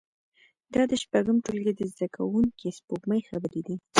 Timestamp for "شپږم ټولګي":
1.03-1.73